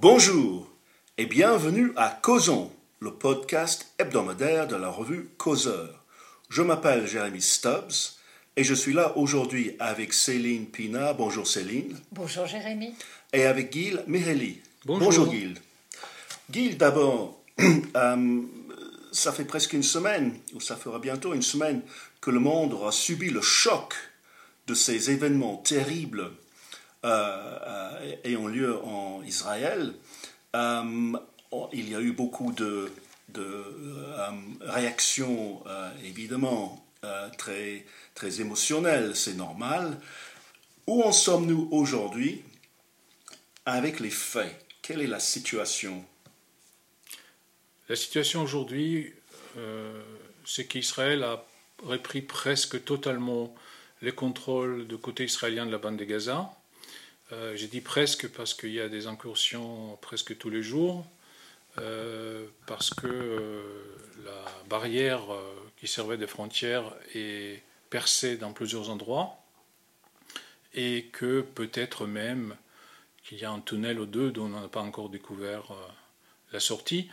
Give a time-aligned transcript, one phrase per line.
[0.00, 0.66] Bonjour
[1.18, 6.06] et bienvenue à Causons, le podcast hebdomadaire de la revue Causeur.
[6.48, 8.16] Je m'appelle Jérémy Stubbs
[8.56, 11.12] et je suis là aujourd'hui avec Céline Pina.
[11.12, 11.98] Bonjour Céline.
[12.12, 12.94] Bonjour Jérémy.
[13.34, 14.62] Et avec Gilles Mihéli.
[14.86, 15.30] Bonjour.
[15.30, 15.58] Gilles.
[16.50, 18.40] Gilles, d'abord, euh,
[19.12, 21.82] ça fait presque une semaine, ou ça fera bientôt une semaine,
[22.22, 23.92] que le monde aura subi le choc
[24.66, 26.30] de ces événements terribles
[27.04, 29.94] ayant lieu en Israël,
[30.54, 31.12] euh,
[31.72, 32.90] il y a eu beaucoup de,
[34.60, 35.62] réactions,
[36.04, 36.84] évidemment,
[37.38, 39.98] très, très émotionnelles, c'est normal.
[40.86, 42.42] Où en sommes-nous aujourd'hui
[43.64, 44.66] avec les faits?
[44.82, 46.04] Quelle est la situation?
[47.88, 49.12] La situation aujourd'hui,
[50.44, 51.44] c'est qu'Israël a
[51.84, 53.54] repris presque totalement
[54.02, 56.50] les contrôles de côté israélien de la bande de Gaza.
[57.32, 61.06] Euh, j'ai dit presque parce qu'il y a des incursions presque tous les jours,
[61.78, 63.62] euh, parce que euh,
[64.24, 65.22] la barrière
[65.76, 69.36] qui servait de frontière est percée dans plusieurs endroits,
[70.74, 72.56] et que peut-être même
[73.22, 75.72] qu'il y a un tunnel ou deux dont on n'a pas encore découvert
[76.52, 77.08] la sortie.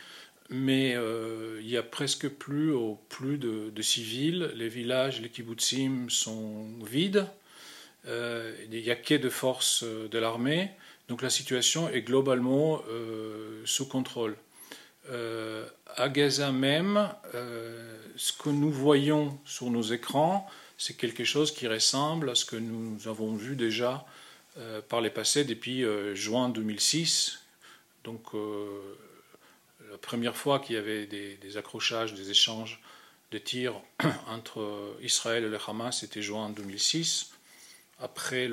[0.49, 0.95] Mais
[1.59, 2.73] il y a presque plus,
[3.09, 4.51] plus de, de, civils.
[4.55, 7.27] Les villages, les kibbutzim sont vides.
[8.07, 10.71] Euh, il n'y a que de forces euh, de l'armée,
[11.09, 14.35] donc la situation est globalement euh, sous contrôle.
[15.95, 17.09] à Gaza même,
[18.17, 20.45] ce que nous voyons sur nos écrans,
[20.77, 24.05] c'est quelque chose qui ressemble à ce que nous avons vu déjà
[24.89, 27.39] par les passés depuis juin 2006.
[28.03, 28.33] Donc
[29.89, 32.81] la première fois qu'il y avait des, des, accrochages, des échanges
[33.31, 33.81] de tirs
[34.27, 37.36] entre Israël et le Hamas, c'était juin 2006
[37.99, 38.49] après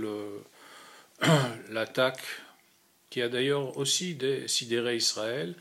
[1.70, 2.22] l'attaque
[3.10, 5.54] qui a d'ailleurs aussi sidéré Israël.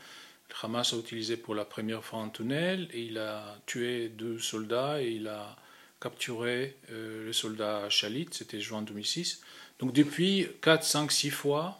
[0.48, 4.38] Le Hamas a utilisé pour la première fois un tunnel et il a tué deux
[4.38, 5.56] soldats et il a
[6.00, 9.40] capturé euh, le soldat Chalit, c'était juin 2006.
[9.78, 11.78] Donc depuis 4, 5, 6 fois,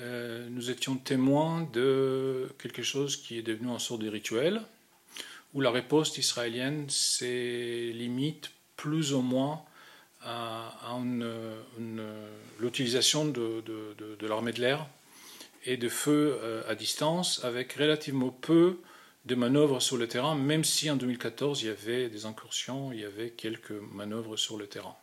[0.00, 4.62] euh, nous étions témoins de quelque chose qui est devenu un sort de rituel,
[5.52, 9.62] où la réponse israélienne s'est limite plus ou moins
[10.24, 10.98] à,
[12.58, 14.86] l'utilisation de, l'armée de l'air
[15.66, 18.78] et de feux euh, à distance avec relativement peu
[19.24, 23.00] de manœuvres sur le terrain, même si en 2014 il y avait des incursions, il
[23.00, 24.94] y avait quelques manœuvres sur le terrain.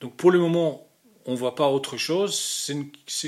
[0.00, 0.88] Donc pour le moment,
[1.24, 3.26] on ne voit pas autre chose, ce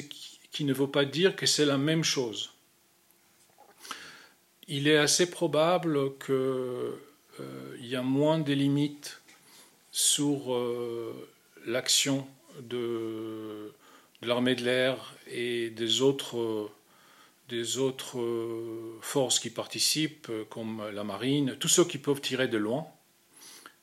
[0.51, 2.51] qui ne veut pas dire que c'est la même chose.
[4.67, 6.97] Il est assez probable qu'il euh,
[7.81, 9.18] y a moins de limites
[9.99, 11.29] sur euh,
[11.67, 12.25] l'action
[12.61, 13.73] de,
[14.23, 16.71] l'armée de l'air et des autres,
[17.49, 18.21] des autres
[19.01, 22.87] forces qui participent, comme la marine, tous ceux qui peuvent tirer de loin,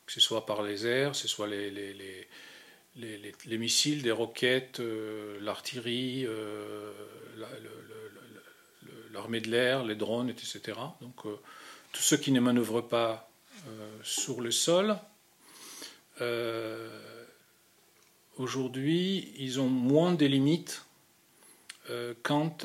[0.06, 1.94] que ce soit par les airs, que ce soit les, les,
[2.96, 6.94] les, les missiles, des roquettes, euh, l'artillerie, euh,
[9.12, 10.80] l'armée de l'air, les drones, etc.
[11.02, 11.24] Donc
[11.92, 13.30] tous ceux qui ne manœuvrent pas
[14.02, 14.97] sur le sol,
[16.22, 16.90] euh,
[18.38, 20.86] aujourd'hui, ils ont moins de limites
[21.90, 22.58] euh, quant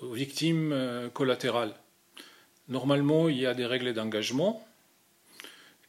[0.00, 1.74] aux victimes euh, collatérales.
[2.68, 4.64] Normalement, il y a des règles d'engagement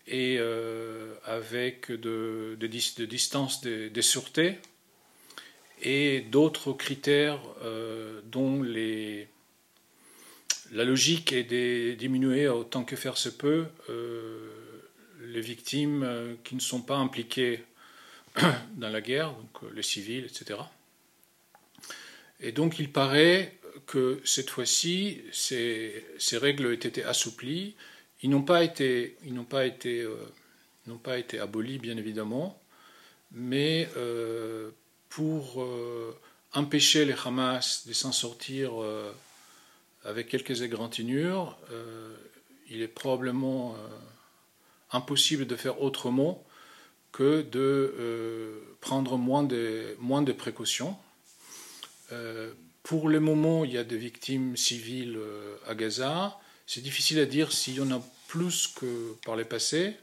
[0.07, 0.39] et
[1.25, 4.57] avec de, de, distance de, de, sûreté
[5.83, 7.39] et d'autres critères
[8.23, 9.27] dont les,
[10.72, 14.50] la logique est de diminuer autant que faire se peut euh,
[15.22, 17.63] les victimes euh, qui ne sont pas impliquées
[18.75, 20.59] dans la guerre, donc euh, les civils, etc.
[22.40, 23.57] Et donc il paraît
[23.88, 27.75] que cette fois-ci, ces, règles ont été assouplies.
[28.22, 30.07] Ils n'ont pas été, ils n'ont pas été,
[30.86, 32.62] n'ont pas été abolis, bien évidemment,
[33.31, 33.89] mais
[35.10, 35.65] pour
[36.54, 38.74] empêcher les Hamas de s'en sortir
[40.04, 42.16] avec quelques égratignures, euh,
[42.69, 43.88] il est probablement euh,
[44.92, 46.46] impossible de faire autrement
[47.12, 50.96] que de euh, prendre moins de précautions.
[52.84, 55.19] pour le moment, il y a des victimes civiles
[55.68, 56.40] à Gaza.
[56.66, 59.96] C'est difficile à dire s'il y en a plus que par le passé.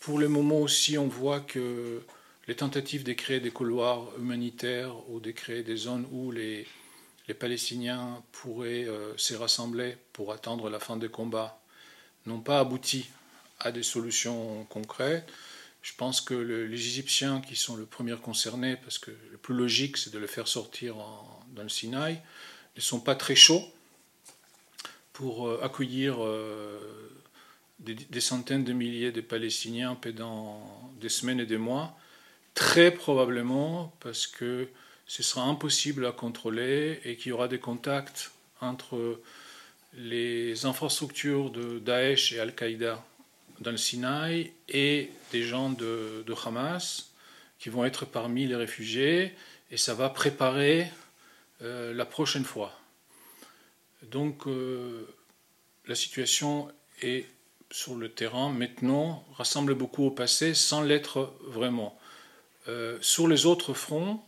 [0.00, 2.02] pour le moment aussi, on voit que
[2.48, 6.66] les tentatives de créer des couloirs humanitaires ou de créer des zones où les,
[7.28, 11.60] les Palestiniens pourraient euh, se rassembler pour attendre la fin des combats
[12.26, 13.08] n'ont pas abouti
[13.60, 15.30] à des solutions concrètes.
[15.82, 19.96] Je pense que les Égyptiens, qui sont le premier concernés, parce que le plus logique,
[19.96, 20.96] c'est de le faire sortir
[21.54, 22.20] dans le Sinaï,
[22.76, 23.64] ne sont pas très chauds
[25.12, 26.78] pour euh, accueillir euh,
[27.80, 31.96] des, centaines de milliers de Palestiniens pendant des semaines et des mois,
[32.54, 34.68] très probablement parce que
[35.08, 39.20] ce sera impossible à contrôler et qu'il y aura des contacts entre
[39.94, 43.02] les infrastructures de Daesh et Al-Qaïda
[43.60, 47.10] dans le Sinaï et des gens de, Hamas
[47.58, 49.34] qui vont être parmi les réfugiés
[49.70, 50.86] et ça va préparer
[51.62, 52.78] euh, la prochaine fois.
[54.02, 55.08] Donc euh,
[55.86, 56.70] la situation
[57.02, 57.26] est
[57.70, 61.98] sur le terrain maintenant rassemble beaucoup au passé sans l'être vraiment.
[62.68, 64.22] Euh, sur les autres fronts,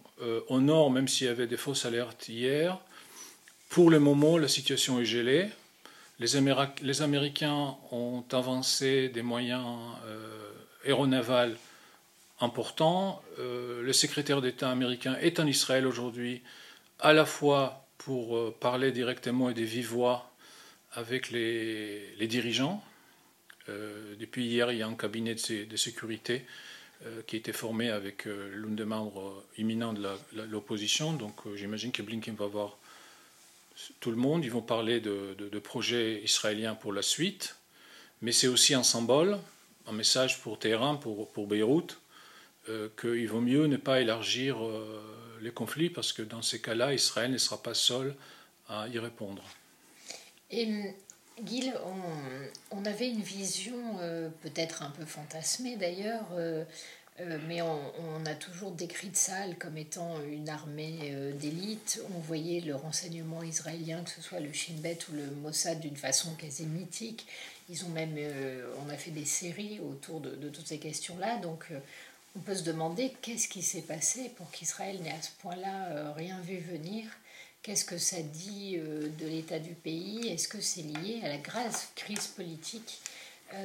[0.49, 2.79] au nord, même s'il y avait des fausses alertes hier,
[3.71, 5.49] pour le moment la situation est gelée.
[6.19, 6.37] Les,
[7.01, 9.65] Américains ont avancé des moyens
[10.05, 10.53] euh,
[10.85, 11.57] aéronavals
[12.41, 13.23] importants.
[13.39, 16.43] Euh, le secrétaire d'État américain est en Israël aujourd'hui,
[16.99, 20.31] à la fois pour euh, parler directement et des voix
[20.93, 22.83] avec les, dirigeants.
[23.69, 26.45] depuis hier, il y a un cabinet de, sécurité
[27.27, 30.07] qui a été formé avec l'un des membres imminents de
[30.51, 31.13] l'opposition.
[31.13, 32.77] Donc j'imagine que Blinken va voir
[34.01, 34.45] tout le monde.
[34.45, 37.57] Ils vont parler de, projets israéliens pour la suite,
[38.23, 39.39] mais c'est aussi un symbole,
[39.87, 41.99] un message pour Téhéran, pour, pour Beyrouth,
[42.69, 46.93] euh, qu'il vaut mieux ne pas élargir euh, les conflits parce que dans ces cas-là,
[46.93, 48.15] Israël ne sera pas seul
[48.69, 49.43] à y répondre.
[51.47, 51.73] Gil,
[52.71, 56.27] on, avait une vision euh, peut-être un peu fantasmée d'ailleurs
[57.21, 62.01] euh, mais on, a toujours décrit Tsahal comme étant une armée euh, d'élite.
[62.15, 65.97] On voyait le renseignement israélien, que ce soit le Shin Bet ou le Mossad, d'une
[65.97, 67.27] façon quasi mythique.
[67.69, 71.39] Ils ont même, euh, on a fait des séries autour de, toutes ces questions-là.
[71.39, 71.67] Donc,
[72.37, 76.39] on peut se demander qu'est-ce qui s'est passé pour qu'Israël n'ait à ce point-là rien
[76.41, 77.05] vu venir.
[77.63, 80.29] Qu'est-ce que ça dit de l'état du pays?
[80.29, 83.01] Est-ce que c'est lié à la grave crise politique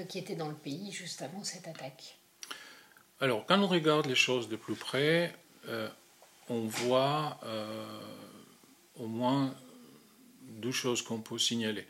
[0.09, 2.17] qui était dans le pays juste avant cette attaque?
[3.21, 5.33] Alors, quand on regarde les choses de plus près,
[5.69, 5.87] euh,
[6.49, 7.99] on voit euh,
[8.99, 9.55] au moins
[10.41, 11.87] deux choses qu'on peut signaler.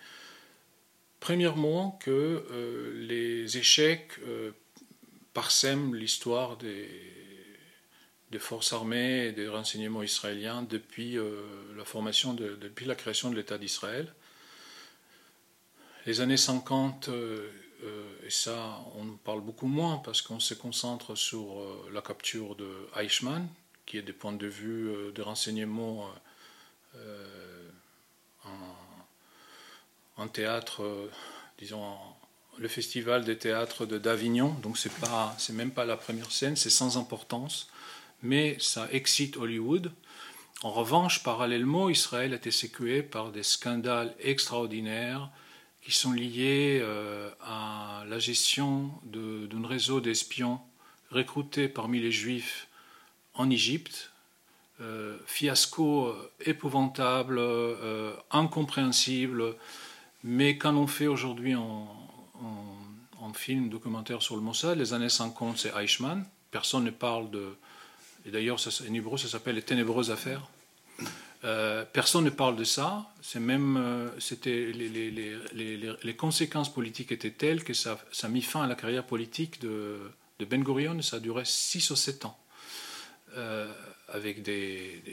[1.19, 2.11] Premièrement, que
[2.51, 4.19] euh, les échecs
[5.33, 6.89] parsèment l'histoire des,
[8.35, 11.17] des, forces armées et des renseignements israéliens depuis
[11.75, 14.13] la formation, depuis la création de l'État d'Israël.
[16.05, 17.09] Les années 50
[17.83, 22.55] euh, et ça, on parle beaucoup moins parce qu'on se concentre sur euh, la capture
[22.55, 23.47] de Eichmann,
[23.85, 26.09] qui est des points de vue euh, de renseignement
[30.17, 31.09] en, théâtre,
[31.57, 31.97] disons,
[32.57, 34.53] le festival des théâtres de d'Avignon.
[34.63, 37.67] Donc c'est pas, c'est même pas la première scène, c'est sans importance,
[38.25, 39.91] mais ça excite Hollywood.
[40.63, 45.29] En revanche, parallèlement, Israël a été sécué par des scandales extraordinaires
[45.83, 50.59] qui sont liés euh, à la gestion d'un réseau d'espions
[51.11, 52.67] recrutés parmi les juifs
[53.35, 54.11] en Égypte.
[54.81, 59.55] Euh, fiasco épouvantable, euh, incompréhensible,
[60.23, 61.87] mais quand on fait aujourd'hui en,
[63.33, 67.57] film documentaire sur le Mossad, les années 50 c'est Eichmann, personne ne parle de...
[68.25, 70.49] Et d'ailleurs en hébreu ça s'appelle les ténébreuses affaires.
[71.45, 73.05] Euh, personne ne parle de ça.
[73.21, 78.63] C'est même, euh, c'était les, conséquences politiques étaient telles que ça, ça a mis fin
[78.63, 81.01] à la carrière politique de, Ben Gurion.
[81.01, 82.37] Ça a duré 6 ou 7 ans,
[83.37, 83.71] euh,
[84.07, 85.03] avec des,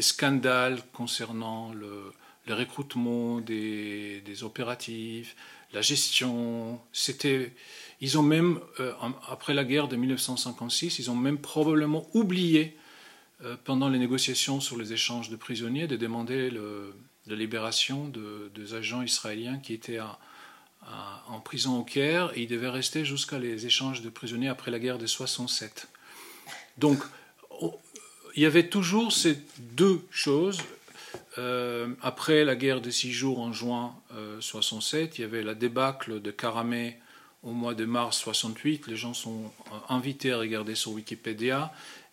[0.00, 2.12] scandales concernant le,
[2.48, 5.36] recrutement des, opératifs,
[5.74, 6.80] la gestion.
[6.92, 7.52] C'était,
[8.00, 8.60] ils ont même,
[9.28, 12.76] après la guerre de 1956, ils ont même probablement oublié
[13.42, 18.74] euh, pendant les négociations sur les échanges de prisonniers, de demander la libération de, deux
[18.74, 24.02] agents israéliens qui étaient en prison au Caire et ils devaient rester jusqu'à les échanges
[24.02, 25.88] de prisonniers après la guerre de 67.
[26.76, 26.98] Donc,
[28.36, 30.60] il y avait toujours ces deux choses.
[31.38, 33.94] Euh, après la guerre de six jours en juin
[34.40, 36.98] 67, euh, il y avait la débâcle de Karamé
[37.42, 38.86] au mois de mars 68.
[38.86, 39.50] Les gens sont
[39.88, 41.72] invités à regarder sur Wikipédia.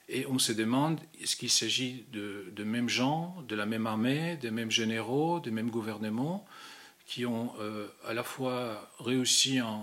[0.10, 4.52] Et on se demande, est-ce qu'il s'agit de, mêmes gens, de la même armée, des
[4.52, 6.46] mêmes généraux, des mêmes gouvernements,
[7.06, 9.80] qui ont euh, à la fois réussi un,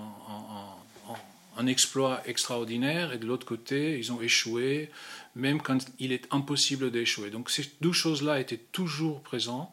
[1.56, 4.90] un, exploit extraordinaire et de l'autre côté, ils ont échoué,
[5.34, 7.30] même quand il est impossible d'échouer.
[7.30, 9.70] Donc ces deux choses-là étaient toujours présentes.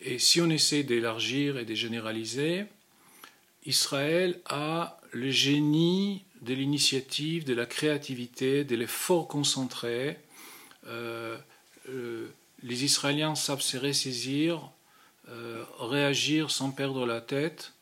[0.00, 2.64] Et si on essaie d'élargir et de généraliser,
[3.66, 10.18] Israël a le génie de l'initiative, de la créativité, de l'effort concentré.
[12.62, 14.70] les Israéliens savent se ressaisir,
[15.78, 17.72] réagir sans perdre la tête,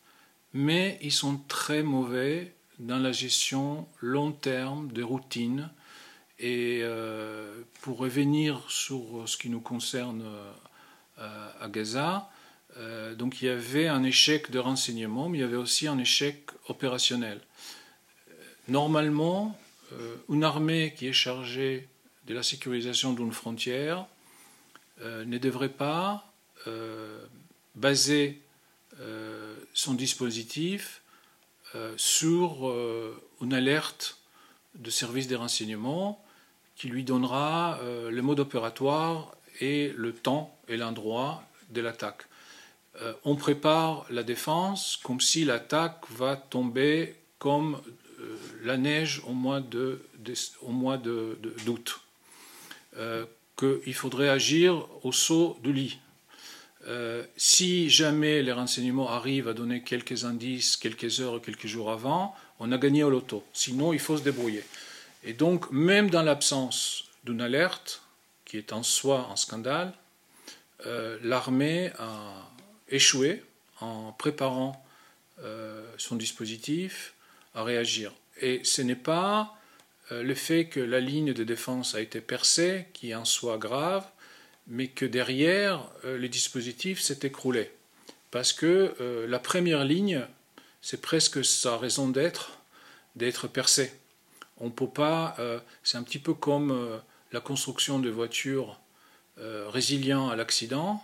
[0.53, 5.71] mais ils sont très mauvais dans la gestion long terme des routines.
[6.39, 10.25] Et euh, pour revenir sur ce qui nous concerne
[11.19, 12.29] euh, à Gaza,
[12.79, 15.99] euh, donc il y avait un échec de renseignement, mais il y avait aussi un
[15.99, 17.41] échec opérationnel.
[18.69, 19.59] Normalement,
[20.31, 21.88] une armée qui est chargée
[22.26, 24.07] de la sécurisation d'une frontière
[25.05, 26.33] ne devrait pas
[27.75, 28.41] baser
[29.75, 31.02] son dispositif
[31.75, 34.19] euh, sur euh, une alerte
[34.75, 36.23] de service des renseignements
[36.76, 42.26] qui lui donnera euh, le mode opératoire et le temps et l'endroit de l'attaque.
[43.25, 47.80] On prépare la défense comme si l'attaque va tomber comme
[48.64, 50.02] la neige au mois de,
[51.64, 52.00] d'août.
[53.56, 55.99] qu'il faudrait agir au saut du lit.
[56.88, 62.35] Euh, si jamais les renseignements arrivent à donner quelques indices quelques heures quelques jours avant,
[62.59, 63.44] on a gagné au loto.
[63.52, 64.64] Sinon, il faut se débrouiller.
[65.23, 68.02] Et donc, même dans l'absence d'une alerte,
[68.44, 69.94] qui est en soi un scandale,
[70.87, 72.50] euh, l'armée a
[72.93, 73.43] échoué
[73.81, 74.85] en préparant
[75.41, 77.15] euh, son dispositif
[77.55, 78.13] à réagir.
[78.41, 79.57] Et ce n'est pas
[80.11, 84.05] le fait que la ligne de défense a été percée qui en soit grave,
[84.67, 87.71] mais que derrière, euh, les dispositifs s'est écroulé.
[88.31, 90.27] Parce que euh, la première ligne,
[90.81, 92.59] c'est presque sa raison d'être,
[93.17, 93.93] d'être percée.
[94.59, 97.01] On peut pas, euh, c'est un petit peu comme
[97.33, 98.79] la construction de voitures
[99.39, 101.03] résilientes à l'accident.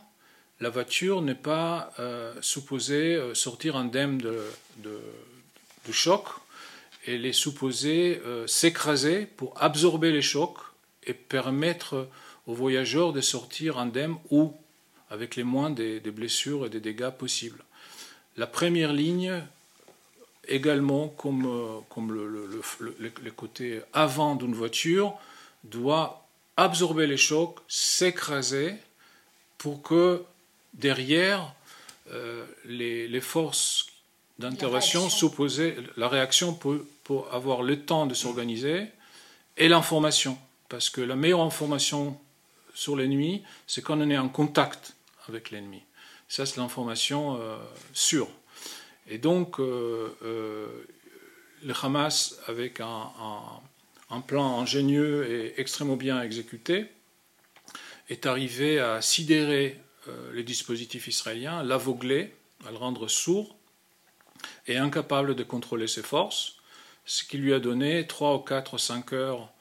[0.61, 1.93] La voiture n'est pas
[2.41, 4.43] supposée sortir indemne de,
[4.79, 6.25] de, choc,
[7.07, 10.59] elle est supposée s'écraser pour absorber les chocs
[11.07, 12.09] et permettre
[12.49, 14.53] aux voyageurs de sortir indemnes ou
[15.11, 17.63] avec les moins des, blessures et des dégâts possibles.
[18.37, 19.43] La première ligne,
[20.47, 25.15] également comme, euh, comme le, côté avant d'une voiture,
[25.65, 28.75] doit absorber les chocs, s'écraser
[29.59, 30.23] pour que
[30.79, 31.55] derrière
[32.11, 33.87] euh, les, forces
[34.39, 38.87] d'intervention supposées, la réaction peut, pour avoir le temps de s'organiser
[39.57, 40.39] et l'information.
[40.69, 42.19] Parce que la meilleure information
[42.75, 44.95] sur l'ennemi, c'est quand on est en contact
[45.29, 45.83] avec l'ennemi.
[46.29, 47.57] Ça, c'est l'information euh,
[47.93, 48.29] sûre.
[49.09, 50.67] Et donc, euh, euh,
[51.65, 53.11] le Hamas, avec un,
[54.11, 56.87] un, plan ingénieux et extrêmement bien exécuté,
[58.11, 59.81] est arrivé à sidérer
[60.33, 62.35] les dispositifs israéliens, l'aveugler,
[62.67, 63.57] à le rendre sourd
[64.67, 66.57] et incapable de contrôler ses forces,
[67.07, 69.53] ce qui lui a donné 3 ou 4 ou 5 heures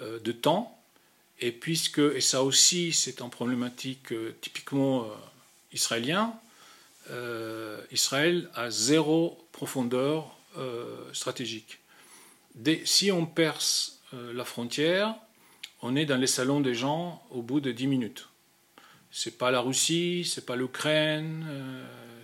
[0.00, 0.74] de temps
[1.40, 5.08] et puisque, et ça aussi c'est une problématique euh, typiquement euh,
[5.72, 6.34] israélien,
[7.10, 10.34] euh, Israël a zéro profondeur
[11.12, 11.80] stratégique.
[12.84, 15.16] si on perce la frontière,
[15.82, 18.28] on est dans les salons des gens au bout de 10 minutes.
[19.16, 21.46] C'est pas la Russie, c'est pas l'Ukraine,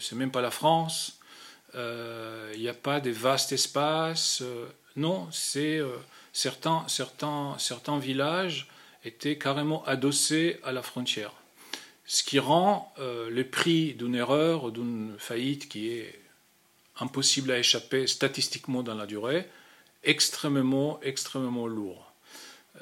[0.00, 1.20] c'est même pas la France.
[1.75, 4.42] Il n'y a pas des vastes espaces.
[4.97, 5.80] non, c'est
[6.32, 8.66] certains, certains, certains villages
[9.04, 11.32] était carrément adossé à la frontière.
[12.06, 16.20] Ce qui rend euh, le prix d'une erreur, d'une faillite qui est
[16.99, 19.49] impossible à échapper statistiquement dans la durée,
[20.02, 22.09] extrêmement, extrêmement lourd.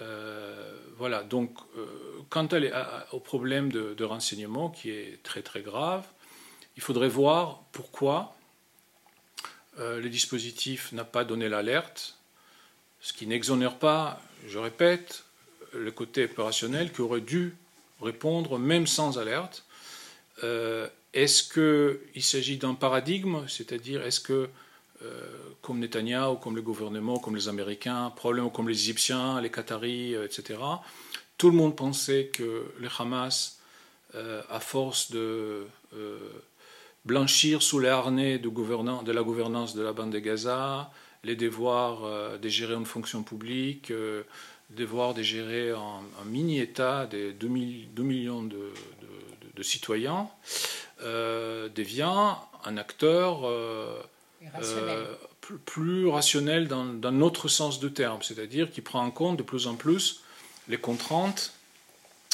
[0.00, 1.86] Euh, voilà, donc euh,
[2.30, 2.48] quant
[3.12, 6.06] au problème de, renseignement qui est très très grave,
[6.76, 8.34] il faudrait voir pourquoi
[9.80, 12.16] le dispositif n'a pas donné l'alerte,
[13.00, 15.22] ce qui n'exonère pas, je répète,
[15.72, 17.56] le côté opérationnel qui aurait dû
[18.00, 19.64] répondre même sans alerte.
[20.44, 24.46] Euh, est-ce qu'il s'agit d'un paradigme, c'est-à-dire est-ce que, euh,
[25.62, 30.24] comme Netanyahu, comme le gouvernement, comme les Américains, probablement comme les Égyptiens, les Qataris, euh,
[30.24, 30.58] etc.,
[31.36, 33.60] tout le monde pensait que le Hamas,
[34.50, 35.66] à force de
[37.04, 38.48] blanchir sous les harnais de,
[39.12, 40.90] la gouvernance de la bande de Gaza,
[41.22, 43.92] les devoirs de gérer une fonction publique,
[44.70, 47.48] devoir de gérer un, mini-État de 2,
[48.02, 48.72] millions de,
[49.62, 50.28] citoyens
[51.02, 53.44] euh, devient un acteur
[54.42, 55.14] euh, euh,
[55.64, 59.74] plus, rationnel dans, notre sens du terme, c'est-à-dire qui prend en compte de plus en
[59.74, 60.22] plus
[60.68, 61.54] les contraintes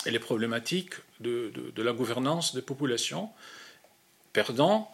[0.07, 3.31] et les problématiques de, la gouvernance des populations,
[4.33, 4.91] perdant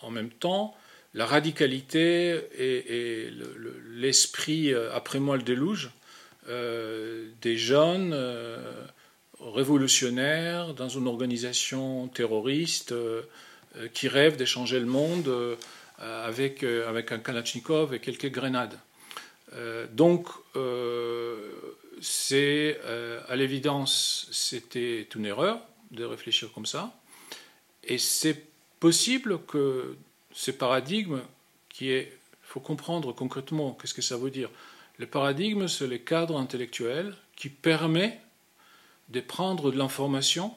[0.00, 0.74] en même temps
[1.14, 3.30] la radicalité et,
[3.90, 5.90] l'esprit après moi le déluge
[6.48, 8.16] des jeunes
[9.40, 12.92] révolutionnaires dans une organisation terroriste
[13.92, 15.30] qui rêvent d'échanger le monde
[15.98, 18.78] avec, avec un Kalachnikov et quelques grenades.
[19.92, 20.28] donc,
[22.00, 22.78] c'est
[23.28, 26.92] à l'évidence, c'était une erreur de réfléchir comme ça.
[27.84, 28.42] Et c'est
[28.80, 29.96] possible que
[30.32, 31.20] ce paradigme
[31.68, 34.50] qui est, il faut comprendre concrètement qu'est-ce que ça veut dire.
[34.98, 38.20] Le paradigme, c'est le cadre intellectuel qui permet
[39.08, 40.54] de prendre de l'information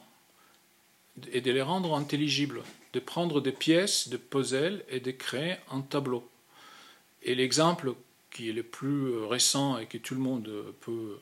[1.31, 5.81] et de les rendre intelligibles, de prendre des pièces, de poser et de créer un
[5.81, 6.27] tableau.
[7.23, 7.93] Et l'exemple
[8.31, 10.49] qui est le plus récent et que tout le monde
[10.81, 11.17] peut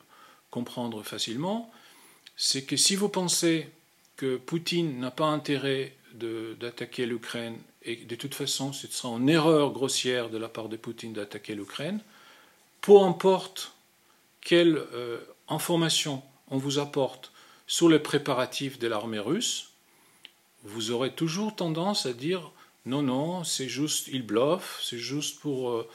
[0.50, 1.70] comprendre facilement,
[2.36, 3.68] c'est que si vous pensez
[4.16, 9.72] que Poutine n'a pas intérêt d'attaquer l'Ukraine, et de toute façon ce sera une erreur
[9.72, 12.00] grossière de la part de Poutine d'attaquer l'Ukraine,
[12.80, 13.72] peu importe
[14.40, 17.32] quelle euh, information on vous apporte
[17.66, 19.67] sur les préparatifs de l'armée russe,
[20.64, 22.52] vous aurez toujours tendance à dire
[22.86, 25.88] non, non, c'est juste, il bluffe, c'est juste pour euh,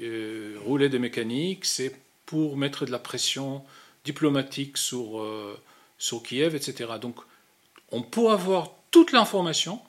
[0.00, 1.94] euh, rouler des mécaniques, c'est
[2.26, 3.64] pour mettre de la pression
[4.04, 5.26] diplomatique sur,
[5.98, 6.92] sur Kiev, etc.
[7.00, 7.16] Donc
[7.90, 9.80] on peut avoir toute l'information,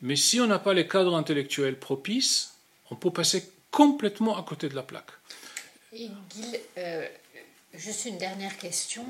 [0.00, 2.54] mais si on n'a pas les cadres intellectuels propices,
[2.90, 5.10] on peut passer complètement à côté de la plaque.
[5.92, 7.06] Et Gil, euh,
[7.74, 9.04] juste une dernière question.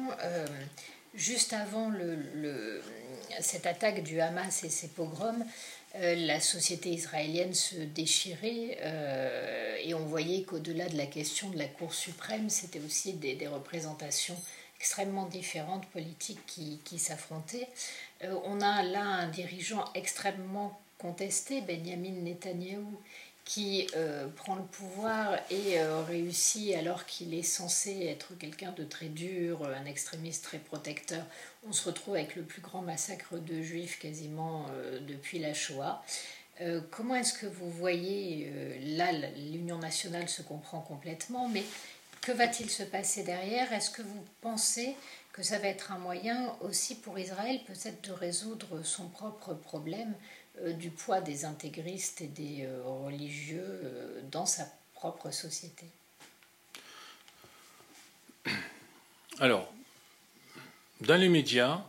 [1.14, 1.92] Euh, juste avant
[3.40, 5.44] cette attaque du Hamas et ses pogroms,
[5.96, 8.78] euh, la société israélienne se déchirait
[9.84, 14.36] et on voyait qu'au-delà de la question de la Cour suprême, c'était aussi des, représentations
[14.78, 17.68] extrêmement différentes politiques qui, qui s'affrontaient.
[18.24, 22.84] Euh, on a là un dirigeant extrêmement contesté, Benjamin Netanyahu,
[23.50, 28.84] qui euh, prend le pouvoir et euh, réussit alors qu'il est censé être quelqu'un de
[28.84, 31.24] très dur, un extrémiste très protecteur.
[31.68, 34.66] On se retrouve avec le plus grand massacre de juifs quasiment
[35.08, 36.00] depuis la Shoah.
[36.92, 38.52] comment est-ce que vous voyez,
[38.96, 41.64] là l'Union nationale se comprend complètement, mais
[42.20, 43.72] que va-t-il se passer derrière?
[43.72, 44.94] Est-ce que vous pensez
[45.32, 50.14] que ça va être un moyen aussi pour Israël peut-être de résoudre son propre problème
[50.14, 50.39] euh,
[50.74, 55.86] du poids des intégristes et des euh, religieux euh, dans sa propre société
[59.38, 59.72] Alors,
[61.00, 61.82] dans les médias,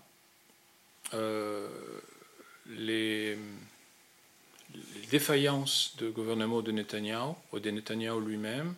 [2.69, 3.37] les,
[5.09, 8.75] défaillances du gouvernement de Netanyahu, ou de Netanyahu lui-même,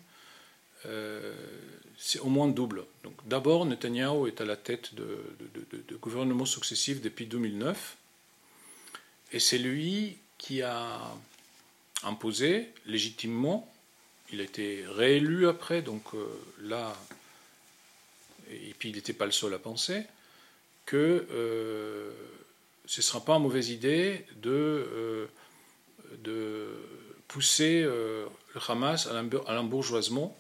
[1.98, 2.86] c'est au moins double.
[3.26, 5.24] D'abord, Netanyahu est à la tête de,
[5.72, 7.98] de, gouvernements successifs depuis 2009,
[9.34, 11.00] et c'est lui qui a
[12.04, 13.70] imposé légitimement,
[14.32, 16.28] il a été réélu après, donc euh,
[16.62, 16.96] là,
[18.52, 20.04] et puis il n'était pas le seul à penser,
[20.86, 22.12] que euh,
[22.86, 25.28] ce ne sera pas une mauvaise idée de, euh,
[26.20, 26.68] de
[27.28, 28.28] pousser le
[28.68, 30.38] Hamas à l'embourgeoisement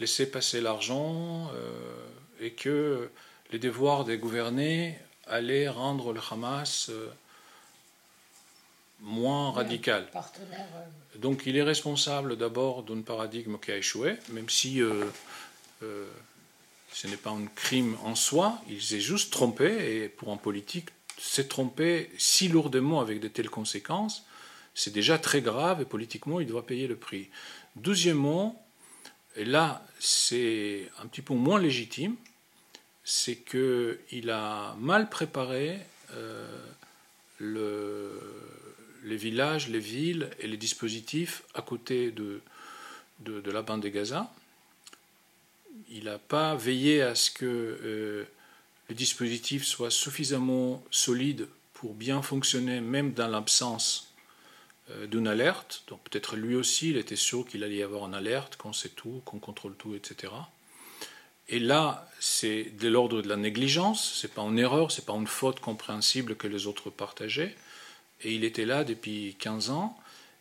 [0.00, 1.50] laisser passer l'argent
[2.40, 3.08] et que
[3.52, 6.90] les devoirs des gouvernés allaient rendre le Hamas
[9.02, 10.08] moins radical.
[11.16, 15.04] Donc il est responsable d'abord d'un paradigme qui a échoué, même si euh,
[16.92, 20.90] ce n'est pas un crime en soi, il s'est juste trompé, et pour un politique,
[21.18, 24.24] s'est trompé si lourdement avec de telles conséquences,
[24.74, 27.28] c'est déjà très grave et politiquement il doit payer le prix.
[27.76, 28.64] Deuxièmement,
[29.36, 32.16] et là c'est un petit peu moins légitime,
[33.04, 35.78] c'est qu'il a mal préparé
[36.12, 36.46] euh,
[39.04, 42.40] les villages, les villes et les dispositifs à côté de,
[43.20, 44.32] de, la bande de Gaza.
[45.90, 48.24] Il n'a pas veillé à ce que euh,
[48.88, 54.12] le dispositif soit suffisamment solide pour bien fonctionner, même dans l'absence
[54.90, 55.84] euh, d'une alerte.
[55.88, 58.90] Donc peut-être lui aussi, il était sûr qu'il allait y avoir une alerte, qu'on sait
[58.90, 60.32] tout, qu'on contrôle tout, etc.
[61.48, 65.26] Et là, c'est de l'ordre de la négligence, c'est pas une erreur, c'est pas une
[65.26, 67.56] faute compréhensible que les autres partageaient.
[68.22, 69.96] Et il était là depuis 15 ans.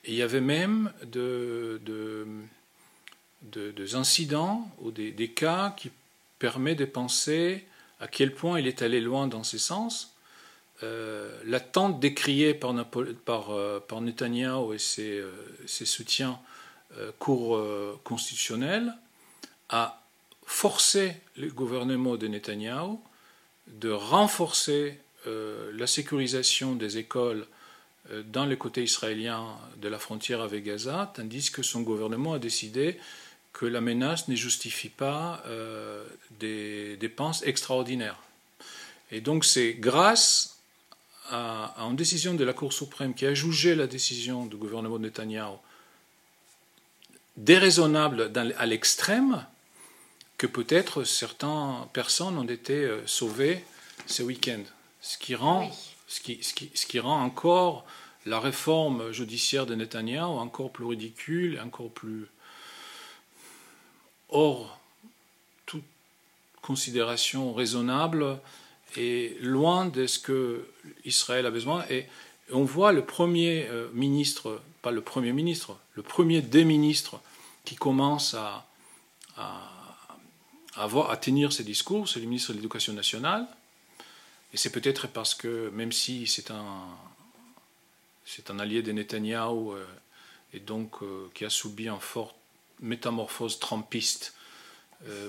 [0.05, 5.91] Et il y avait même de, de, des incidents ou des, cas qui
[6.39, 7.65] permettent de penser
[7.99, 10.15] à quel point il est allé loin dans ces sens.
[10.83, 12.73] Euh, l'attente décriée par,
[13.25, 15.31] par, euh, par Netanyahu et ses, euh,
[15.65, 16.39] ses soutiens
[17.19, 17.63] cours
[18.03, 18.91] constitutionnels
[19.69, 20.01] a
[20.47, 22.97] forcé le gouvernement de Netanyahu
[23.67, 27.45] de renforcer la sécurisation des écoles
[28.25, 29.45] dans le côté israélien
[29.77, 32.97] de la frontière avec Gaza, tandis que son gouvernement a décidé
[33.53, 35.43] que la menace ne justifie pas
[36.39, 38.17] des dépenses extraordinaires.
[39.11, 40.59] Et donc c'est grâce
[41.31, 45.03] à, une décision de la Cour suprême qui a jugé la décision du gouvernement de
[45.03, 45.57] Netanyahu
[47.37, 49.45] déraisonnable à l'extrême
[50.37, 53.63] que peut-être certaines personnes ont été euh, sauvées
[54.07, 54.61] ce week-end.
[55.01, 55.71] Ce qui rend,
[56.09, 57.85] ce, qui, rend encore
[58.25, 62.25] la réforme judiciaire de Netanyahu encore plus ridicule encore plus
[64.29, 64.79] hors
[65.67, 65.83] toute
[66.61, 68.39] considération raisonnable
[68.97, 70.67] et loin de ce que
[71.05, 71.85] Israël a besoin.
[71.91, 72.07] Et
[72.51, 77.19] on voit le premier euh, ministre, pas le premier ministre, le premier des ministres
[77.65, 78.65] qui commence à,
[81.21, 83.45] tenir ces discours, c'est le ministre de l'Éducation nationale.
[84.53, 86.87] Et c'est peut-être parce que, même si c'est un,
[88.25, 89.85] c'est un allié de Netanyahou, euh,
[90.53, 92.35] et donc euh, qui a subi une forte
[92.79, 94.33] métamorphose trumpiste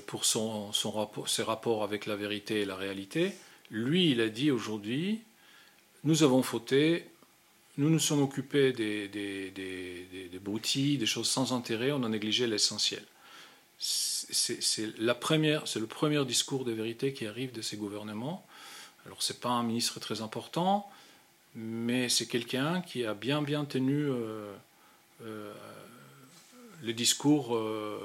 [0.05, 3.33] pour son, son rapport, ses rapports avec la vérité et la réalité,
[3.71, 5.21] lui, il a dit aujourd'hui,
[6.03, 7.05] nous avons fauté,
[7.77, 12.47] nous nous sommes occupés des, des, des, broutilles, des choses sans intérêt, on a négligé
[12.47, 13.03] l'essentiel.
[13.79, 15.13] C'est le
[15.85, 18.45] premier discours de vérité qui arrive de ces gouvernements.
[19.05, 20.89] Alors, ce n'est pas un ministre très important,
[21.55, 24.53] mais c'est quelqu'un qui a bien, bien tenu euh,
[25.23, 25.53] euh,
[26.83, 27.99] le discours euh,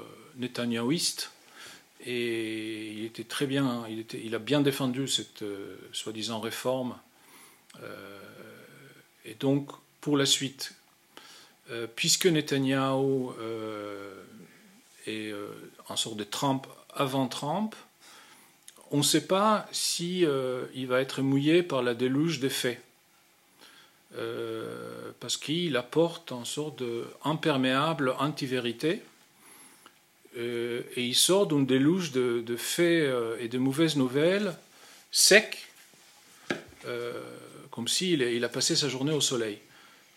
[2.05, 6.95] et il était très bien, il, était, il a bien défendu cette euh, soi-disant réforme.
[7.81, 8.19] Euh,
[9.25, 10.73] et donc, pour la suite,
[11.97, 13.33] puisque Netanyahou
[15.05, 15.33] est
[15.89, 17.75] en sorte de Trump avant Trump,
[18.91, 20.25] on ne sait pas si
[20.75, 22.81] il va être mouillé par la déluge des faits.
[25.19, 26.81] parce qu'il apporte en sorte
[27.23, 29.01] d'imperméable anti-vérité
[30.37, 34.53] euh, et il sort d'une déluge de, faits euh, et de mauvaises nouvelles
[35.11, 35.57] secs,
[36.85, 37.13] euh,
[37.71, 39.59] comme s'il il a passé sa journée au soleil.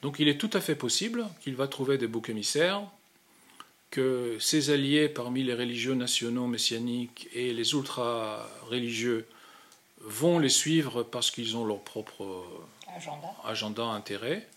[0.02, 2.82] Donc il est tout à fait possible qu'il va trouver des boucs émissaires,
[3.90, 9.26] que ses alliés parmi les religieux nationaux messianiques et les ultra-religieux
[10.00, 12.44] vont les suivre parce qu'ils ont leur propre
[12.96, 14.48] agenda, agenda intérêt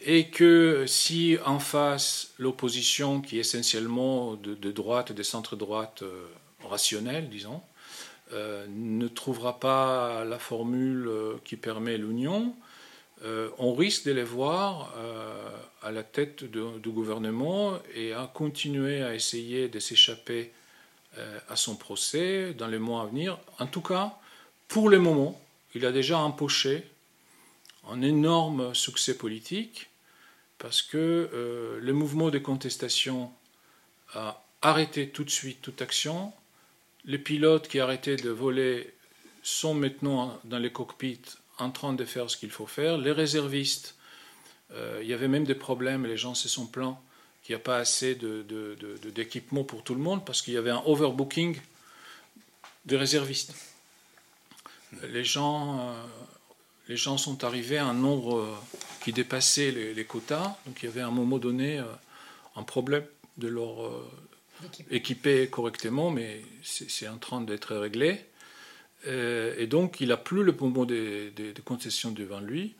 [0.00, 6.26] et que si en face l'opposition, qui est essentiellement de, droite et de centre-droite euh,
[6.62, 7.62] rationnelle, disons,
[8.32, 12.54] euh, ne trouvera pas la formule euh, qui permet l'union,
[13.58, 14.92] on risque de les voir
[15.82, 20.52] à la tête du gouvernement et à continuer à essayer de s'échapper
[21.48, 23.38] à son procès dans les mois à venir.
[23.58, 24.18] En tout cas,
[24.68, 25.40] pour le moment,
[25.74, 26.84] il a déjà empoché
[27.88, 29.88] un énorme succès politique
[30.58, 33.30] parce que euh, le mouvement de contestation
[34.14, 36.32] a arrêté tout de suite toute action.
[37.04, 38.94] Les pilotes qui arrêtaient de voler
[39.42, 41.20] sont maintenant dans les cockpits
[41.58, 42.98] en train de faire ce qu'il faut faire.
[42.98, 43.96] Les réservistes,
[44.72, 46.98] euh, il y avait même des problèmes, les gens se sont plaints
[47.42, 50.70] qu'il n'y a pas assez d'équipement de, pour tout le monde parce qu'il y avait
[50.70, 51.58] un overbooking
[52.86, 53.54] des réservistes.
[55.08, 55.92] Les gens euh,
[56.88, 58.54] les gens sont arrivés à un nombre euh,
[59.02, 60.56] qui dépassait les, quotas.
[60.66, 61.82] Donc il y avait à un moment donné
[62.56, 63.04] un problème
[63.36, 63.90] de leur
[64.90, 68.24] équiper correctement, mais c'est en train d'être réglé.
[69.06, 71.32] Et donc il n'a plus le bonbon des,
[71.64, 72.74] concessions devant lui.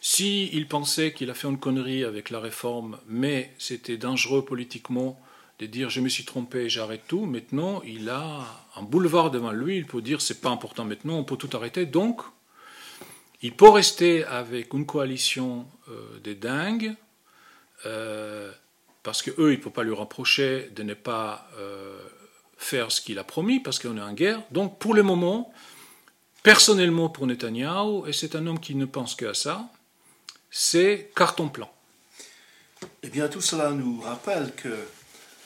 [0.00, 5.20] S'il pensait qu'il a fait une connerie avec la réforme, mais c'était dangereux politiquement
[5.58, 7.26] de dire je me suis trompé, j'arrête tout.
[7.26, 11.24] Maintenant, il a un boulevard devant lui, il peut dire c'est pas important maintenant, on
[11.24, 11.86] peut tout arrêter.
[11.86, 12.22] Donc,
[13.42, 16.94] il peut rester avec une coalition euh, des dingues,
[17.84, 18.52] euh,
[19.02, 22.00] parce que eux, il ne faut pas lui reprocher de ne pas euh,
[22.56, 24.42] faire ce qu'il a promis, parce qu'on est en guerre.
[24.50, 25.52] Donc, pour le moment,
[26.42, 29.68] personnellement pour Netanyahou, et c'est un homme qui ne pense qu'à ça,
[30.50, 31.70] c'est carton plan.
[33.02, 34.74] Eh bien, tout cela nous rappelle que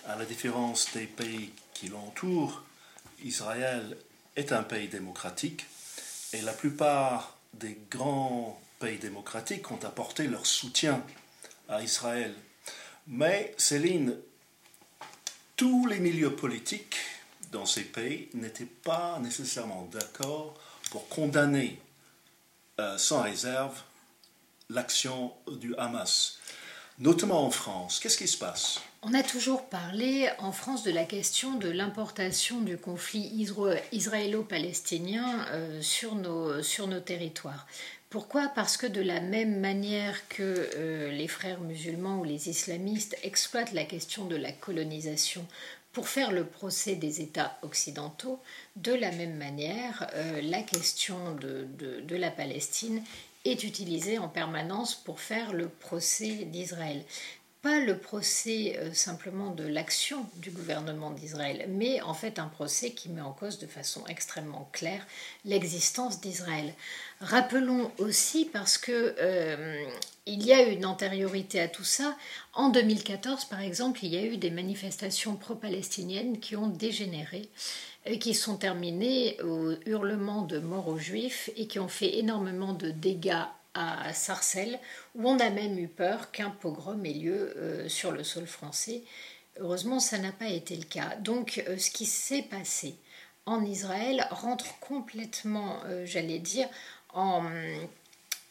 [0.06, 2.62] à la différence des pays qui l'entourent,
[3.24, 3.96] Israël
[4.36, 5.66] est un pays démocratique
[6.32, 11.04] et la plupart des grands pays démocratiques ont apporté leur soutien
[11.68, 12.34] à Israël.
[13.06, 14.16] Mais Céline,
[15.60, 16.96] tous les milieux politiques
[17.52, 20.54] dans ces pays n'étaient pas nécessairement d'accord
[20.90, 21.78] pour condamner
[22.78, 23.78] euh, sans réserve
[24.70, 26.38] l'action du Hamas,
[26.98, 28.00] notamment en France.
[28.00, 28.80] Qu'est-ce qui se passe?
[29.02, 33.30] On a toujours parlé en France de la question de l'importation du conflit
[33.92, 37.66] israélo-palestinien euh, sur, nos, sur nos territoires.
[38.10, 38.48] Pourquoi?
[38.48, 43.84] Parce que de la même manière que les frères musulmans ou les islamistes exploitent la
[43.84, 45.46] question de la colonisation
[45.92, 48.40] pour faire le procès des États occidentaux,
[48.76, 50.10] de la même manière,
[50.42, 53.02] la question de, de, la Palestine
[53.44, 57.04] est utilisée en permanence pour faire le procès d'Israël
[57.62, 62.92] pas le procès euh, simplement de l'action du gouvernement d'Israël, mais en fait un procès
[62.92, 65.06] qui met en cause de façon extrêmement claire
[65.44, 66.72] l'existence d'Israël.
[67.20, 69.84] Rappelons aussi, parce que euh,
[70.24, 72.16] il y a une antériorité à tout ça,
[72.54, 77.48] en 2014 par exemple, il y a eu des manifestations pro-palestiniennes qui ont dégénéré
[78.06, 82.72] et qui sont terminées au hurlement de mort aux juifs et qui ont fait énormément
[82.72, 83.44] de dégâts
[83.74, 84.78] à Sarcelles,
[85.14, 89.02] où on a même eu peur qu'un pogrom ait lieu euh, sur le sol français.
[89.58, 91.16] Heureusement, ça n'a pas été le cas.
[91.16, 92.96] Donc, euh, ce qui s'est passé
[93.46, 96.68] en Israël rentre complètement, euh, j'allais dire,
[97.12, 97.44] en,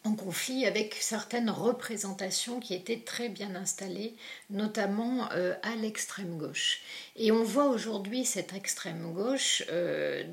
[0.04, 4.16] en, conflit avec certaines représentations qui étaient très bien installées,
[4.50, 6.82] notamment à l'extrême gauche.
[7.16, 9.64] Et on voit aujourd'hui cette extrême gauche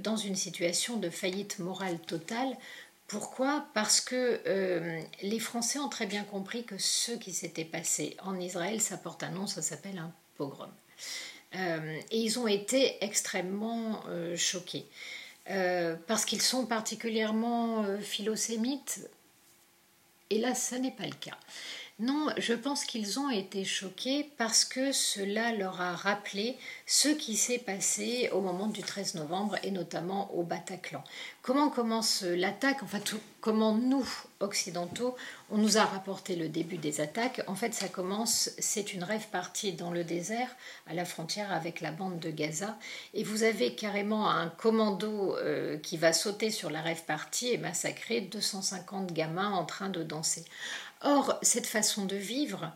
[0.03, 2.57] dans une situation de faillite morale totale
[3.07, 3.67] pourquoi?
[3.73, 8.39] Parce que euh, les Français ont très bien compris que ce qui s'était passé en
[8.41, 10.71] Israël, ça porte un nom, ça s'appelle un pogrom.
[11.55, 14.87] Euh, et ils ont été extrêmement euh, choqués.
[16.09, 19.09] parce qu'ils sont particulièrement philosémites.
[20.31, 21.39] Et là, ça n'est pas le cas.
[21.99, 27.37] Non, je pense qu'ils ont été choqués parce que cela leur a rappelé ce qui
[27.37, 31.03] s'est passé au moment du 13 novembre et notamment au Bataclan.
[31.41, 32.83] Comment commence l'attaque?
[32.83, 34.07] En fait, comment nous,
[34.41, 35.17] occidentaux,
[35.49, 37.41] on nous a rapporté le début des attaques?
[37.47, 40.55] En fait, ça commence, c'est une rêve partie dans le désert,
[40.87, 42.77] à la frontière avec la bande de Gaza.
[43.15, 47.57] Et vous avez carrément un commando euh, qui va sauter sur la rêve partie et
[47.57, 50.45] massacrer 250 gamins en train de danser.
[51.03, 52.73] Or, cette façon de vivre,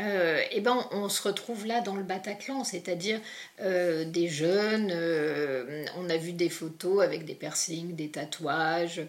[0.00, 3.20] euh, eh ben, on se retrouve là dans le Bataclan, c'est-à-dire
[3.60, 9.02] euh, des jeunes, euh, on a vu des photos avec des piercings, des tatouages,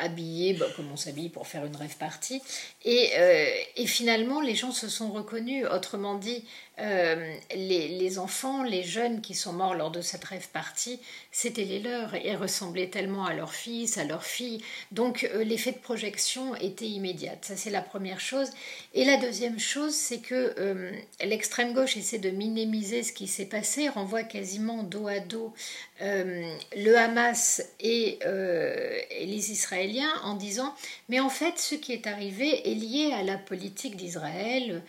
[0.00, 2.42] habillés comme on s'habille pour faire une rêve partie.
[2.84, 3.10] Et,
[3.76, 5.66] et, finalement, les gens se sont reconnus.
[5.70, 6.44] Autrement dit,
[6.78, 10.98] les, les, enfants, les jeunes qui sont morts lors de cette rêve partie,
[11.30, 14.62] c'était les leurs et ressemblaient tellement à leur fils, à leur fille.
[14.90, 17.32] Donc l'effet de projection était immédiat.
[17.42, 18.50] Ça, c'est la première chose.
[18.94, 20.90] Et la deuxième chose, c'est que euh,
[21.24, 25.52] l'extrême gauche essaie de minimiser ce qui s'est passé, renvoie quasiment dos à dos
[26.02, 30.74] euh, le Hamas euh, et, les Israéliens en disant
[31.08, 34.82] mais en fait ce qui est arrivé est lié à la politique d'Israël,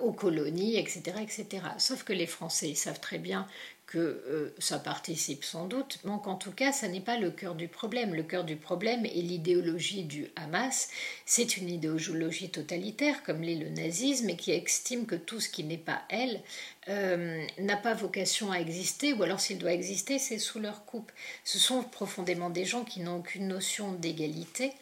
[0.00, 1.62] aux colonies, etc., etc.
[1.78, 3.46] Sauf que les Français savent très bien
[3.86, 7.54] que euh, ça participe sans doute, mais en tout cas, ça n'est pas le cœur
[7.54, 8.14] du problème.
[8.14, 10.88] Le cœur du problème est l'idéologie du Hamas.
[11.26, 15.64] C'est une idéologie totalitaire, comme l'est le nazisme, et qui estime que tout ce qui
[15.64, 16.40] n'est pas elle
[16.88, 21.12] euh, n'a pas vocation à exister, ou alors s'il doit exister, c'est sous leur coupe.
[21.44, 24.72] Ce sont profondément des gens qui n'ont aucune notion d'égalité,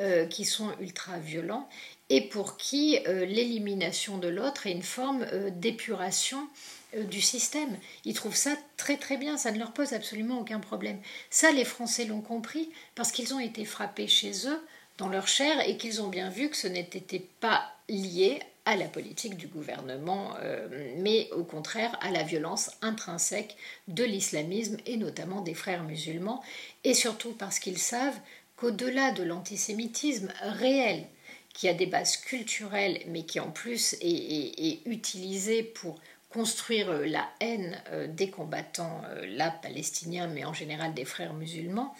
[0.00, 1.68] euh, qui sont ultra violents,
[2.10, 6.48] et pour qui l'élimination de l'autre est une forme d'épuration
[6.96, 7.76] euh, du système.
[8.06, 10.98] Ils trouvent ça très très bien, ça ne leur pose absolument aucun problème.
[11.28, 14.60] Ça, les Français l'ont compris parce qu'ils ont été frappés chez eux,
[14.96, 18.86] dans leur chair, et qu'ils ont bien vu que ce n'était pas lié à la
[18.86, 20.66] politique du gouvernement, euh,
[20.98, 23.56] mais au contraire à la violence intrinsèque
[23.86, 26.42] de l'islamisme et notamment des frères musulmans,
[26.84, 28.18] et surtout parce qu'ils savent
[28.58, 31.06] qu'au-delà de l'antisémitisme réel,
[31.54, 35.98] qui a des bases culturelles, mais qui en plus est utilisé pour
[36.30, 41.34] construire euh, la haine euh, des combattants, euh, là palestiniens, mais en général des frères
[41.34, 41.94] musulmans,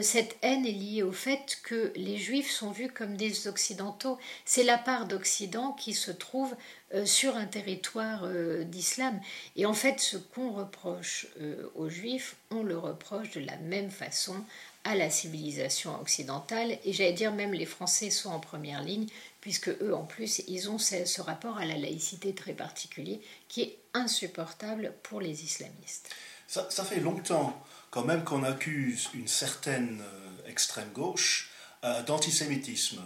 [0.00, 4.18] cette haine est liée au fait que les juifs sont vus comme des occidentaux.
[4.46, 6.56] C'est la part d'Occident qui se trouve
[7.04, 8.26] sur un territoire
[8.64, 9.20] d'islam.
[9.56, 11.26] Et en fait, ce qu'on reproche
[11.74, 14.42] aux juifs, on le reproche de la même façon
[14.84, 16.78] à la civilisation occidentale.
[16.84, 19.06] Et j'allais dire, même les Français sont en première ligne,
[19.40, 23.78] puisque eux, en plus, ils ont ce, rapport à la laïcité très particulier qui est
[23.94, 26.10] insupportable pour les islamistes.
[26.46, 31.50] Ça, fait longtemps quand même qu'on accuse une certaine euh, extrême gauche
[31.84, 33.00] euh, d'antisémitisme,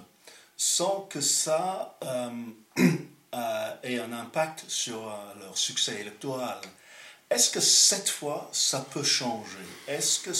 [0.57, 2.31] sans que ça euh,
[3.83, 6.59] ait un impact sur leur succès électoral.
[7.31, 9.59] Est-ce que cette fois, ça peut changer?
[9.87, 10.31] Est-ce que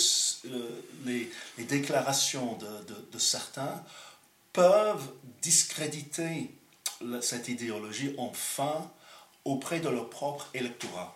[1.05, 1.29] les,
[1.65, 3.83] déclarations de certains
[4.53, 6.51] peuvent discréditer
[7.21, 8.89] cette idéologie enfin
[9.45, 11.15] auprès de leur propre électorat?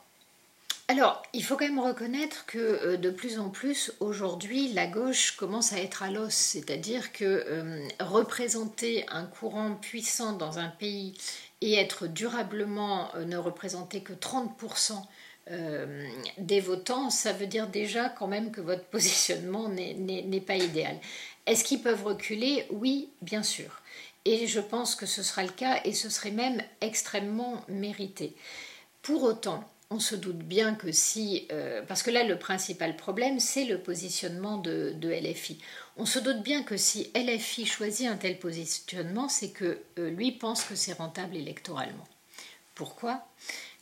[0.89, 5.31] Alors, il faut quand même reconnaître que euh, de plus en plus, aujourd'hui, la gauche
[5.31, 11.17] commence à être à l'os, c'est-à-dire que euh, représenter un courant puissant dans un pays
[11.61, 15.01] et être durablement euh, ne représenter que 30%
[16.37, 20.97] des votants, ça veut dire déjà quand même que votre positionnement n'est pas idéal.
[21.45, 22.65] Est-ce qu'ils peuvent reculer?
[22.71, 23.81] Oui, bien sûr.
[24.25, 28.35] Et je pense que ce sera le cas et ce serait même extrêmement mérité.
[29.01, 33.39] Pour autant, on se doute bien que si, euh, parce que là le principal problème
[33.39, 35.59] c'est le positionnement de, LFI.
[35.97, 40.31] On se doute bien que si LFI choisit un tel positionnement, c'est que euh, lui
[40.31, 42.07] pense que c'est rentable électoralement.
[42.75, 43.23] Pourquoi?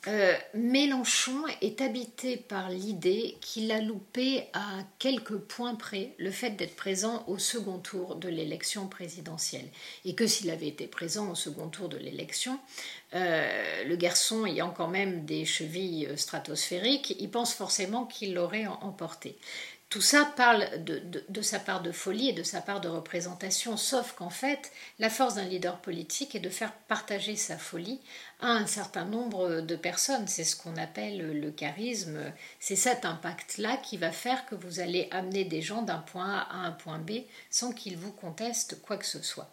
[0.07, 6.51] Euh, Mélenchon est habité par l'idée qu'il a loupé à quelques points près le fait
[6.51, 9.67] d'être présent au second tour de l'élection présidentielle.
[10.03, 12.59] Et que s'il avait été présent au second tour de l'élection,
[13.13, 19.37] euh, le garçon ayant quand même des chevilles stratosphériques, il pense forcément qu'il l'aurait emporté.
[19.91, 24.13] Tout ça parle de, sa part de folie et de sa part de représentation, sauf
[24.13, 27.99] qu'en fait, la force d'un leader politique est de faire partager sa folie
[28.39, 30.29] à un certain nombre de personnes.
[30.29, 32.21] C'est ce qu'on appelle le charisme.
[32.61, 36.47] C'est cet impact-là qui va faire que vous allez amener des gens d'un point A
[36.49, 39.51] à un point B sans qu'ils vous contestent quoi que ce soit.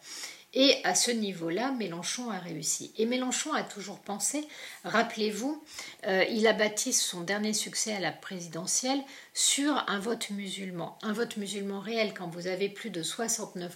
[0.55, 2.93] Et à ce niveau-là, Mélenchon a réussi.
[2.97, 4.47] Et Mélenchon a toujours pensé,
[4.85, 5.63] rappelez-vous,
[6.07, 9.01] euh, il a bâti son dernier succès à la présidentielle
[9.35, 10.99] sur un vote musulman.
[11.03, 13.71] Un vote musulman réel, quand vous avez plus de 69%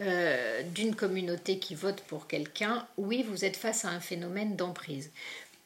[0.00, 5.10] euh, d'une communauté qui vote pour quelqu'un, oui, vous êtes face à un phénomène d'emprise.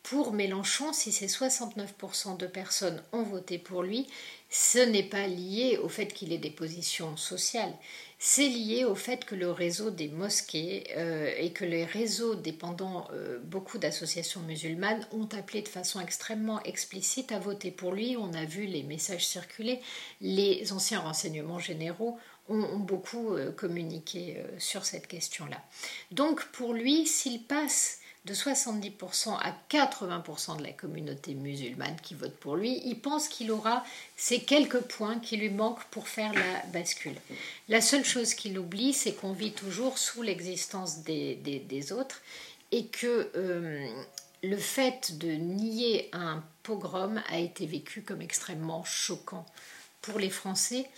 [0.02, 4.06] Pour Mélenchon, si ces 69% de personnes ont voté pour lui,
[4.50, 7.72] ce n'est pas lié au fait qu'il ait des positions sociales,
[8.18, 13.08] c'est lié au fait que le réseau des mosquées euh, et que les réseaux dépendant
[13.12, 18.16] euh, beaucoup d'associations musulmanes ont appelé de façon extrêmement explicite à voter pour lui.
[18.18, 19.80] On a vu les messages circuler.
[20.22, 25.62] Les anciens renseignements généraux ont, beaucoup euh, communiqué sur cette question-là.
[26.10, 32.34] Donc pour lui, s'il passe de 70% à 80% de la communauté musulmane qui vote
[32.36, 33.84] pour lui, il pense qu'il aura
[34.16, 37.14] ces quelques points qui lui manquent pour faire la bascule.
[37.68, 42.20] La seule chose qu'il oublie, c'est qu'on vit toujours sous l'existence des, des, autres
[42.72, 43.86] et que euh,
[44.42, 49.46] le fait de nier un pogrom a été vécu comme extrêmement choquant
[50.02, 50.88] pour les Français.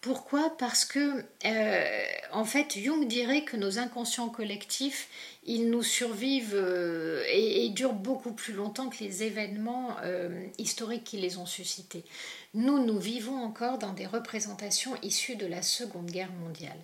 [0.00, 0.56] Pourquoi?
[0.58, 5.08] Parce que, euh, en fait, Jung dirait que nos inconscients collectifs,
[5.48, 11.16] ils nous survivent euh, et, durent beaucoup plus longtemps que les événements euh, historiques qui
[11.16, 12.04] les ont suscités.
[12.54, 16.78] Nous, nous vivons encore dans des représentations issues de la Seconde Guerre mondiale,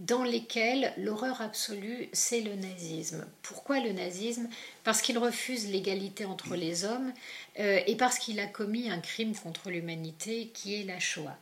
[0.00, 3.24] dans lesquelles l'horreur absolue, c'est le nazisme.
[3.42, 4.48] Pourquoi le nazisme?
[4.84, 7.12] Parce qu'il refuse l'égalité entre les hommes
[7.56, 11.36] et parce qu'il a commis un crime contre l'humanité qui est la Shoah.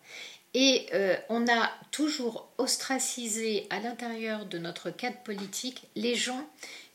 [0.59, 6.49] Et euh, on a toujours ostracisé à l'intérieur de notre cadre politique les gens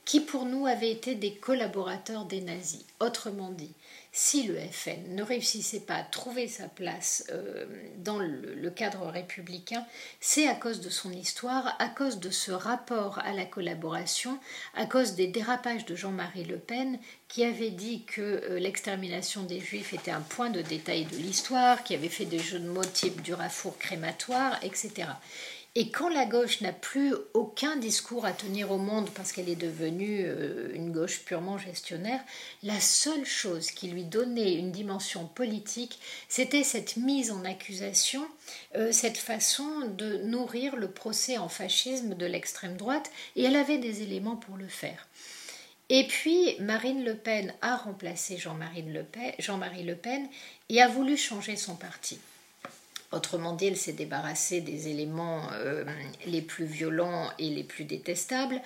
[0.06, 2.86] qui pour nous avaient été des collaborateurs des nazis.
[3.00, 3.74] Autrement dit,
[4.14, 7.66] si le FN ne réussissait pas à trouver sa place euh,
[7.98, 9.86] dans le, cadre républicain,
[10.20, 14.38] c'est à cause de son histoire, à cause de ce rapport à la collaboration,
[14.76, 19.62] à cause des dérapages de Jean-Marie Le Pen, qui avait dit que euh, l'extermination des
[19.62, 22.84] Juifs était un point de détail de l'histoire, qui avait fait des jeux de mots
[22.84, 25.08] type Durafour crématoire, etc.
[25.75, 29.55] Et quand la gauche n'a plus aucun discours à tenir au monde parce qu'elle est
[29.55, 32.19] devenue euh, une gauche purement gestionnaire,
[32.62, 38.27] la seule chose qui lui donnait une dimension politique, c'était cette mise en accusation,
[38.75, 43.77] euh, cette façon de nourrir le procès en fascisme de l'extrême droite, et elle avait
[43.77, 45.07] des éléments pour le faire.
[45.88, 49.05] Et puis Marine Le Pen a remplacé Jean-Marie Le,
[49.39, 50.27] Jean le Pen
[50.67, 52.19] et a voulu changer son parti.
[53.12, 55.84] Autrement dit, elle s'est débarrassée des éléments euh,
[56.26, 58.62] les plus violents et les plus détestables.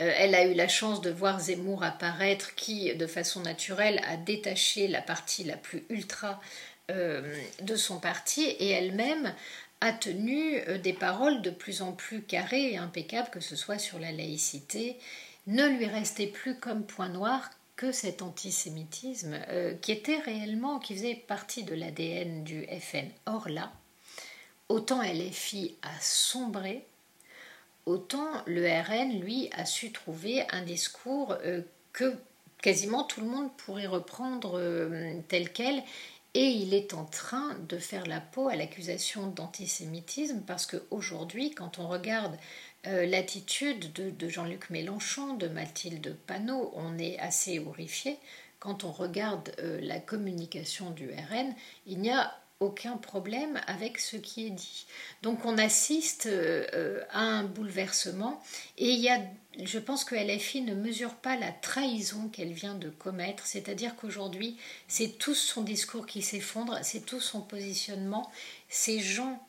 [0.00, 4.16] Euh, elle a eu la chance de voir Zemmour apparaître qui, de façon naturelle, a
[4.16, 6.40] détaché la partie la plus ultra
[6.92, 9.34] euh, de son parti et elle-même
[9.80, 14.00] a tenu des paroles de plus en plus carrées et impeccables, que ce soit sur
[14.00, 14.96] la laïcité.
[15.46, 19.38] Ne lui restait plus comme point noir que cet antisémitisme
[19.80, 23.06] qui était réellement, qui faisait partie de l'ADN du FN.
[23.26, 23.70] Or là,
[24.68, 26.86] autant LFI a sombré,
[27.86, 31.62] autant le RN, lui, a su trouver un discours euh,
[31.92, 32.14] que
[32.60, 35.82] quasiment tout le monde pourrait reprendre euh, tel quel.
[36.34, 41.78] Et il est en train de faire la peau à l'accusation d'antisémitisme parce qu'aujourd'hui, quand
[41.78, 42.36] on regarde
[42.86, 48.18] euh, l'attitude de, de Jean-Luc Mélenchon, de Mathilde Panot, on est assez horrifié
[48.60, 51.54] quand on regarde la communication du RN,
[51.86, 54.86] il n'y a aucun problème avec ce qui est dit.
[55.22, 58.42] Donc on assiste euh, à un bouleversement
[58.76, 59.20] et il y a,
[59.62, 64.56] je pense que LFI ne mesure pas la trahison qu'elle vient de commettre, c'est-à-dire qu'aujourd'hui
[64.88, 68.30] c'est tout son discours qui s'effondre, c'est tout son positionnement,
[68.68, 69.40] ces gens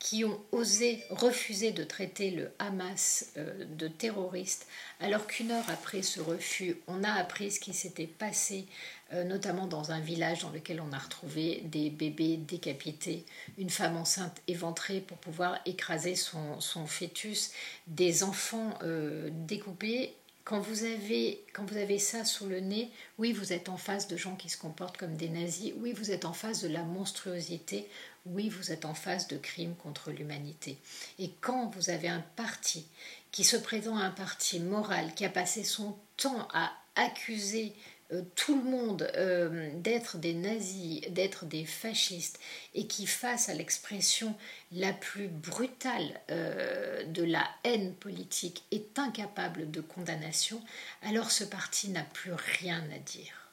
[0.00, 4.66] qui ont osé refuser de traiter le Hamas euh, de terroriste,
[4.98, 8.66] alors qu'une heure après ce refus, on a appris ce qui s'était passé,
[9.12, 13.26] euh, notamment dans un village dans lequel on a retrouvé des bébés décapités,
[13.58, 17.52] une femme enceinte éventrée pour pouvoir écraser son, fœtus,
[17.86, 20.14] des enfants euh, découpés.
[20.44, 24.08] Quand vous, avez, quand vous avez ça sous le nez, oui, vous êtes en face
[24.08, 26.82] de gens qui se comportent comme des nazis, oui, vous êtes en face de la
[26.82, 27.86] monstruosité,
[28.26, 30.78] oui, vous êtes en face de crimes contre l'humanité.
[31.18, 32.86] Et quand vous avez un parti
[33.32, 37.74] qui se présente un parti moral, qui a passé son temps à accuser
[38.12, 42.40] euh, tout le monde euh, d'être des nazis, d'être des fascistes,
[42.74, 44.34] et qui, face à l'expression
[44.72, 50.60] la plus brutale euh, de la haine politique, est incapable de condamnation,
[51.02, 53.48] alors ce parti n'a plus rien à dire.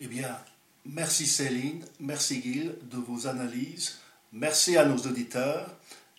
[0.00, 0.36] Eh bien,
[0.84, 3.98] merci Céline, merci Gilles de vos analyses,
[4.32, 5.68] merci à nos auditeurs,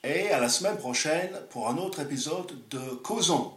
[0.04, 3.54] et à la semaine prochaine pour un autre épisode de Causons,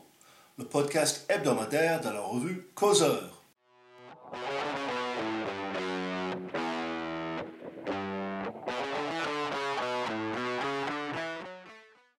[0.58, 3.42] le podcast hebdomadaire de la revue Causeur.